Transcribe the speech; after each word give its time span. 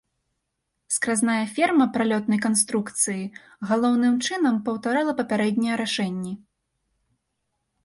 Скразная 0.95 1.43
ферма 1.57 1.85
пралётнай 1.97 2.39
канструкцыі 2.45 3.21
галоўным 3.73 4.15
чынам 4.25 4.55
паўтарала 4.71 5.17
папярэднія 5.23 5.75
рашэнні. 5.85 6.33